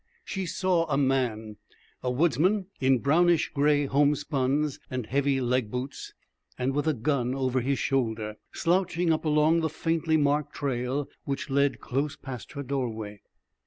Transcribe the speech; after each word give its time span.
She 0.25 0.47
saw 0.47 0.87
a 0.87 0.97
man 0.97 1.57
a 2.01 2.09
woodsman 2.09 2.65
in 2.79 2.97
brownish 3.01 3.51
grey 3.53 3.85
homespuns 3.85 4.79
and 4.89 5.05
heavy 5.05 5.39
leg 5.39 5.69
boots, 5.69 6.15
and 6.57 6.73
with 6.73 6.87
a 6.87 6.95
gun 6.95 7.35
over 7.35 7.61
his 7.61 7.77
shoulder 7.77 8.37
slouching 8.51 9.13
up 9.13 9.25
along 9.25 9.59
the 9.59 9.69
faintly 9.69 10.17
marked 10.17 10.55
trail 10.55 11.07
which 11.25 11.51
led 11.51 11.81
close 11.81 12.15
past 12.15 12.53
her 12.53 12.63
doorway. 12.63 13.21